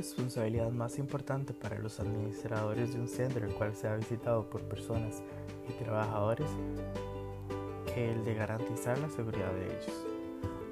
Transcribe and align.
responsabilidad 0.00 0.70
más 0.70 0.98
importante 0.98 1.52
para 1.52 1.78
los 1.78 2.00
administradores 2.00 2.94
de 2.94 3.00
un 3.00 3.06
centro 3.06 3.46
el 3.46 3.52
cual 3.52 3.74
sea 3.74 3.96
visitado 3.96 4.48
por 4.48 4.62
personas 4.62 5.22
y 5.68 5.72
trabajadores 5.74 6.48
que 7.92 8.10
el 8.10 8.24
de 8.24 8.34
garantizar 8.34 8.96
la 8.98 9.10
seguridad 9.10 9.52
de 9.52 9.66
ellos. 9.66 10.06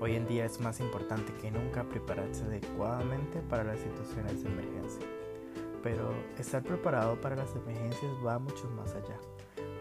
Hoy 0.00 0.16
en 0.16 0.26
día 0.26 0.46
es 0.46 0.58
más 0.60 0.80
importante 0.80 1.30
que 1.42 1.50
nunca 1.50 1.84
prepararse 1.84 2.44
adecuadamente 2.44 3.40
para 3.50 3.64
las 3.64 3.78
situaciones 3.80 4.42
de 4.42 4.48
emergencia. 4.48 5.06
Pero 5.82 6.10
estar 6.38 6.62
preparado 6.62 7.20
para 7.20 7.36
las 7.36 7.54
emergencias 7.54 8.10
va 8.24 8.38
mucho 8.38 8.66
más 8.70 8.94
allá. 8.94 9.20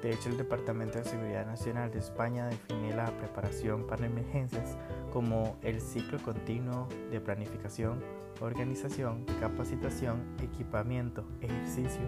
De 0.01 0.13
hecho, 0.13 0.29
el 0.29 0.37
Departamento 0.37 0.99
de 0.99 1.05
Seguridad 1.05 1.45
Nacional 1.45 1.91
de 1.91 1.99
España 1.99 2.47
define 2.47 2.95
la 2.95 3.05
preparación 3.17 3.87
para 3.87 4.05
emergencias 4.05 4.77
como 5.11 5.57
el 5.63 5.81
ciclo 5.81 6.19
continuo 6.19 6.87
de 7.11 7.19
planificación, 7.19 8.03
organización, 8.39 9.25
capacitación, 9.39 10.23
equipamiento, 10.41 11.25
ejercicio, 11.41 12.03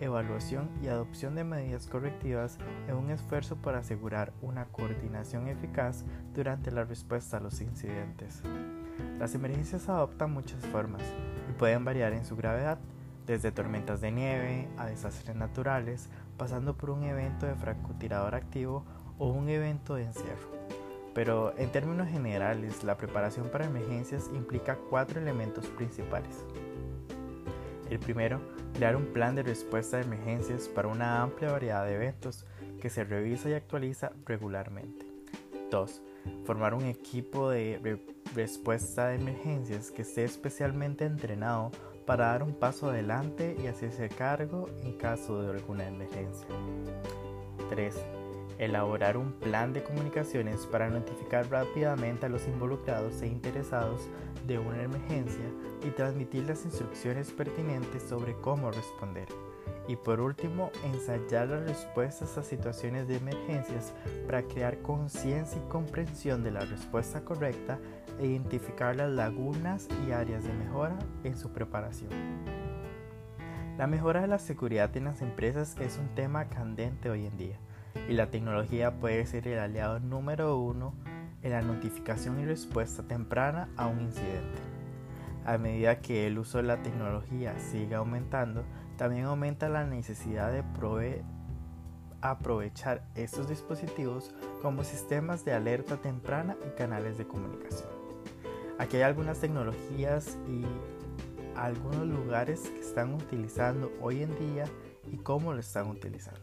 evaluación 0.00 0.70
y 0.82 0.88
adopción 0.88 1.34
de 1.34 1.44
medidas 1.44 1.86
correctivas 1.86 2.58
en 2.88 2.96
un 2.96 3.10
esfuerzo 3.10 3.56
para 3.56 3.78
asegurar 3.78 4.32
una 4.40 4.66
coordinación 4.66 5.48
eficaz 5.48 6.04
durante 6.34 6.70
la 6.70 6.84
respuesta 6.84 7.36
a 7.36 7.40
los 7.40 7.60
incidentes. 7.60 8.42
Las 9.18 9.34
emergencias 9.34 9.88
adoptan 9.88 10.32
muchas 10.32 10.64
formas 10.66 11.02
y 11.48 11.52
pueden 11.52 11.84
variar 11.84 12.12
en 12.12 12.24
su 12.24 12.36
gravedad, 12.36 12.78
desde 13.26 13.52
tormentas 13.52 14.00
de 14.00 14.10
nieve 14.10 14.68
a 14.76 14.86
desastres 14.86 15.36
naturales, 15.36 16.08
pasando 16.42 16.76
por 16.76 16.90
un 16.90 17.04
evento 17.04 17.46
de 17.46 17.54
francotirador 17.54 18.34
activo 18.34 18.84
o 19.16 19.28
un 19.28 19.48
evento 19.48 19.94
de 19.94 20.06
encierro. 20.06 20.50
Pero 21.14 21.56
en 21.56 21.70
términos 21.70 22.08
generales, 22.08 22.82
la 22.82 22.96
preparación 22.96 23.48
para 23.48 23.66
emergencias 23.66 24.28
implica 24.34 24.76
cuatro 24.90 25.20
elementos 25.20 25.68
principales. 25.68 26.44
El 27.88 28.00
primero, 28.00 28.40
crear 28.74 28.96
un 28.96 29.12
plan 29.12 29.36
de 29.36 29.44
respuesta 29.44 29.98
de 29.98 30.02
emergencias 30.02 30.66
para 30.66 30.88
una 30.88 31.22
amplia 31.22 31.52
variedad 31.52 31.86
de 31.86 31.94
eventos 31.94 32.44
que 32.80 32.90
se 32.90 33.04
revisa 33.04 33.48
y 33.48 33.52
actualiza 33.52 34.10
regularmente. 34.26 35.06
2. 35.70 36.02
Formar 36.44 36.74
un 36.74 36.86
equipo 36.86 37.50
de 37.50 38.00
respuesta 38.34 39.06
de 39.06 39.14
emergencias 39.14 39.92
que 39.92 40.02
esté 40.02 40.24
especialmente 40.24 41.04
entrenado 41.04 41.70
para 42.12 42.26
dar 42.26 42.42
un 42.42 42.52
paso 42.52 42.90
adelante 42.90 43.56
y 43.58 43.68
hacerse 43.68 44.10
cargo 44.10 44.68
en 44.82 44.98
caso 44.98 45.40
de 45.40 45.50
alguna 45.50 45.88
emergencia. 45.88 46.46
3 47.70 47.96
elaborar 48.58 49.16
un 49.16 49.32
plan 49.32 49.72
de 49.72 49.82
comunicaciones 49.82 50.66
para 50.66 50.90
notificar 50.90 51.48
rápidamente 51.50 52.26
a 52.26 52.28
los 52.28 52.46
involucrados 52.46 53.22
e 53.22 53.28
interesados 53.28 54.10
de 54.46 54.58
una 54.58 54.82
emergencia 54.82 55.46
y 55.86 55.88
transmitir 55.88 56.44
las 56.44 56.66
instrucciones 56.66 57.32
pertinentes 57.32 58.02
sobre 58.02 58.34
cómo 58.34 58.70
responder. 58.70 59.26
Y 59.88 59.96
por 59.96 60.20
último, 60.20 60.70
ensayar 60.84 61.48
las 61.48 61.64
respuestas 61.64 62.38
a 62.38 62.42
situaciones 62.42 63.08
de 63.08 63.16
emergencias 63.16 63.92
para 64.26 64.42
crear 64.42 64.78
conciencia 64.82 65.60
y 65.60 65.68
comprensión 65.68 66.44
de 66.44 66.52
la 66.52 66.60
respuesta 66.60 67.22
correcta 67.22 67.78
e 68.20 68.26
identificar 68.26 68.94
las 68.94 69.10
lagunas 69.10 69.88
y 70.06 70.12
áreas 70.12 70.44
de 70.44 70.52
mejora 70.52 70.98
en 71.24 71.36
su 71.36 71.52
preparación. 71.52 72.10
La 73.78 73.86
mejora 73.86 74.20
de 74.20 74.28
la 74.28 74.38
seguridad 74.38 74.96
en 74.96 75.04
las 75.04 75.22
empresas 75.22 75.76
es 75.80 75.98
un 75.98 76.14
tema 76.14 76.48
candente 76.48 77.10
hoy 77.10 77.26
en 77.26 77.36
día 77.36 77.58
y 78.08 78.12
la 78.12 78.30
tecnología 78.30 78.98
puede 79.00 79.24
ser 79.26 79.48
el 79.48 79.58
aliado 79.58 79.98
número 79.98 80.58
uno 80.58 80.94
en 81.42 81.52
la 81.52 81.62
notificación 81.62 82.40
y 82.40 82.44
respuesta 82.44 83.02
temprana 83.02 83.68
a 83.76 83.86
un 83.86 84.02
incidente. 84.02 84.58
A 85.44 85.58
medida 85.58 86.00
que 86.00 86.26
el 86.26 86.38
uso 86.38 86.58
de 86.58 86.64
la 86.64 86.82
tecnología 86.82 87.58
sigue 87.58 87.96
aumentando, 87.96 88.64
también 89.02 89.24
aumenta 89.24 89.68
la 89.68 89.84
necesidad 89.84 90.52
de 90.52 90.62
aprovechar 92.20 93.04
estos 93.16 93.48
dispositivos 93.48 94.32
como 94.62 94.84
sistemas 94.84 95.44
de 95.44 95.52
alerta 95.52 95.96
temprana 95.96 96.56
y 96.64 96.70
canales 96.76 97.18
de 97.18 97.26
comunicación. 97.26 97.90
Aquí 98.78 98.98
hay 98.98 99.02
algunas 99.02 99.40
tecnologías 99.40 100.38
y 100.46 100.62
algunos 101.56 102.06
lugares 102.06 102.60
que 102.60 102.78
están 102.78 103.12
utilizando 103.12 103.90
hoy 104.00 104.22
en 104.22 104.38
día 104.38 104.66
y 105.10 105.16
cómo 105.16 105.52
lo 105.52 105.58
están 105.58 105.88
utilizando. 105.88 106.40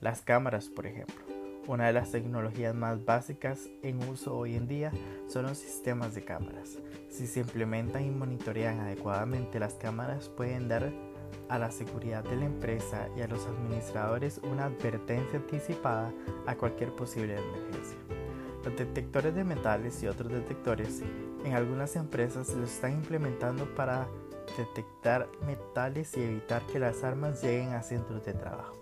Las 0.00 0.22
cámaras, 0.22 0.70
por 0.70 0.86
ejemplo. 0.86 1.26
Una 1.66 1.88
de 1.88 1.92
las 1.92 2.10
tecnologías 2.10 2.74
más 2.74 3.04
básicas 3.04 3.68
en 3.82 4.02
uso 4.08 4.34
hoy 4.34 4.56
en 4.56 4.66
día 4.66 4.92
son 5.28 5.42
los 5.42 5.58
sistemas 5.58 6.14
de 6.14 6.24
cámaras. 6.24 6.78
Si 7.10 7.26
se 7.26 7.40
implementan 7.40 8.06
y 8.06 8.10
monitorean 8.10 8.80
adecuadamente 8.80 9.60
las 9.60 9.74
cámaras 9.74 10.30
pueden 10.30 10.66
dar 10.66 10.90
a 11.50 11.58
la 11.58 11.70
seguridad 11.70 12.24
de 12.24 12.36
la 12.36 12.46
empresa 12.46 13.08
y 13.16 13.20
a 13.20 13.28
los 13.28 13.44
administradores 13.46 14.40
una 14.44 14.66
advertencia 14.66 15.38
anticipada 15.38 16.12
a 16.46 16.54
cualquier 16.54 16.94
posible 16.94 17.36
emergencia. 17.36 17.98
Los 18.64 18.76
detectores 18.76 19.34
de 19.34 19.44
metales 19.44 20.02
y 20.02 20.06
otros 20.06 20.30
detectores 20.30 21.02
en 21.44 21.54
algunas 21.54 21.96
empresas 21.96 22.54
los 22.54 22.72
están 22.72 22.92
implementando 22.92 23.66
para 23.74 24.06
detectar 24.56 25.28
metales 25.46 26.16
y 26.16 26.22
evitar 26.22 26.62
que 26.66 26.78
las 26.78 27.02
armas 27.02 27.42
lleguen 27.42 27.72
a 27.72 27.82
centros 27.82 28.24
de 28.24 28.34
trabajo. 28.34 28.76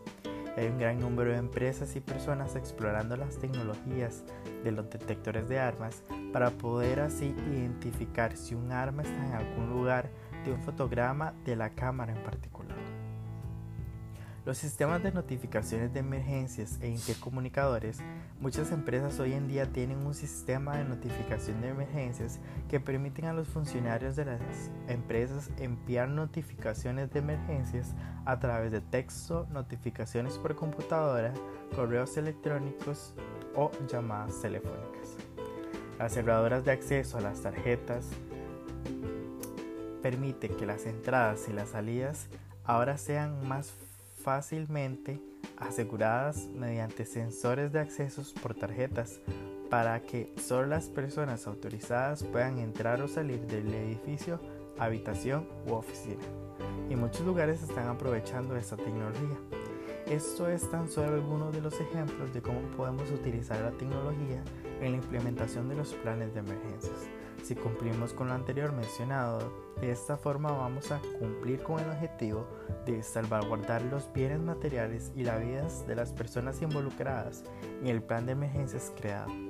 Hay 0.56 0.66
un 0.66 0.78
gran 0.78 0.98
número 0.98 1.30
de 1.30 1.36
empresas 1.36 1.94
y 1.94 2.00
personas 2.00 2.56
explorando 2.56 3.16
las 3.16 3.38
tecnologías 3.38 4.24
de 4.64 4.72
los 4.72 4.90
detectores 4.90 5.48
de 5.48 5.60
armas 5.60 6.02
para 6.32 6.50
poder 6.50 6.98
así 6.98 7.26
identificar 7.52 8.36
si 8.36 8.56
un 8.56 8.72
arma 8.72 9.02
está 9.02 9.24
en 9.24 9.34
algún 9.34 9.70
lugar 9.70 10.10
de 10.48 10.54
un 10.54 10.62
fotograma 10.62 11.34
de 11.44 11.56
la 11.56 11.70
cámara 11.70 12.12
en 12.12 12.22
particular. 12.22 12.76
Los 14.46 14.56
sistemas 14.56 15.02
de 15.02 15.12
notificaciones 15.12 15.92
de 15.92 16.00
emergencias 16.00 16.78
e 16.80 16.88
intercomunicadores, 16.88 17.98
muchas 18.40 18.72
empresas 18.72 19.20
hoy 19.20 19.34
en 19.34 19.46
día 19.46 19.66
tienen 19.66 20.06
un 20.06 20.14
sistema 20.14 20.78
de 20.78 20.84
notificación 20.84 21.60
de 21.60 21.68
emergencias 21.68 22.40
que 22.66 22.80
permiten 22.80 23.26
a 23.26 23.34
los 23.34 23.46
funcionarios 23.46 24.16
de 24.16 24.24
las 24.24 24.40
empresas 24.88 25.50
enviar 25.58 26.08
notificaciones 26.08 27.12
de 27.12 27.18
emergencias 27.18 27.94
a 28.24 28.38
través 28.38 28.72
de 28.72 28.80
texto, 28.80 29.46
notificaciones 29.52 30.38
por 30.38 30.56
computadora, 30.56 31.34
correos 31.76 32.16
electrónicos 32.16 33.12
o 33.54 33.70
llamadas 33.86 34.40
telefónicas. 34.40 35.16
Las 35.98 36.14
cerraduras 36.14 36.64
de 36.64 36.70
acceso 36.70 37.18
a 37.18 37.20
las 37.20 37.42
tarjetas 37.42 38.08
permiten 40.02 40.56
que 40.56 40.66
las 40.66 40.86
entradas 40.86 41.48
y 41.48 41.52
las 41.52 41.70
salidas 41.70 42.28
ahora 42.64 42.98
sean 42.98 43.46
más 43.46 43.72
fácilmente 44.22 45.20
aseguradas 45.56 46.46
mediante 46.48 47.04
sensores 47.04 47.72
de 47.72 47.80
accesos 47.80 48.32
por 48.32 48.54
tarjetas 48.54 49.20
para 49.70 50.00
que 50.00 50.32
solo 50.36 50.66
las 50.66 50.88
personas 50.88 51.46
autorizadas 51.46 52.24
puedan 52.24 52.58
entrar 52.58 53.02
o 53.02 53.08
salir 53.08 53.40
del 53.46 53.72
edificio, 53.72 54.40
habitación 54.78 55.46
u 55.66 55.74
oficina. 55.74 56.22
Y 56.88 56.96
muchos 56.96 57.26
lugares 57.26 57.62
están 57.62 57.88
aprovechando 57.88 58.56
esta 58.56 58.76
tecnología. 58.76 59.36
Esto 60.06 60.48
es 60.48 60.68
tan 60.70 60.88
solo 60.88 61.14
algunos 61.14 61.54
de 61.54 61.60
los 61.60 61.78
ejemplos 61.80 62.32
de 62.32 62.40
cómo 62.40 62.60
podemos 62.76 63.10
utilizar 63.10 63.60
la 63.60 63.72
tecnología 63.72 64.42
en 64.80 64.92
la 64.92 64.96
implementación 64.96 65.68
de 65.68 65.76
los 65.76 65.92
planes 65.94 66.32
de 66.32 66.40
emergencias. 66.40 67.17
Si 67.48 67.54
cumplimos 67.54 68.12
con 68.12 68.28
lo 68.28 68.34
anterior 68.34 68.72
mencionado, 68.72 69.50
de 69.80 69.90
esta 69.90 70.18
forma 70.18 70.52
vamos 70.52 70.92
a 70.92 71.00
cumplir 71.18 71.62
con 71.62 71.80
el 71.80 71.88
objetivo 71.88 72.46
de 72.84 73.02
salvaguardar 73.02 73.80
los 73.84 74.12
bienes 74.12 74.38
materiales 74.38 75.10
y 75.16 75.24
las 75.24 75.40
vidas 75.40 75.86
de 75.86 75.96
las 75.96 76.12
personas 76.12 76.60
involucradas 76.60 77.44
en 77.80 77.86
el 77.86 78.02
plan 78.02 78.26
de 78.26 78.32
emergencias 78.32 78.92
creado. 78.94 79.47